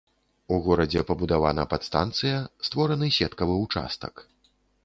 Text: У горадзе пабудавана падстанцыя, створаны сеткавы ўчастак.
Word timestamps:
У 0.55 0.57
горадзе 0.67 1.03
пабудавана 1.09 1.65
падстанцыя, 1.73 2.41
створаны 2.69 3.11
сеткавы 3.19 3.63
ўчастак. 3.65 4.29